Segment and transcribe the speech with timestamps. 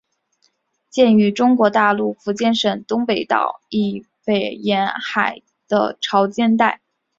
[0.89, 6.81] 见于中国大陆福建省东山岛以北沿海的潮间带。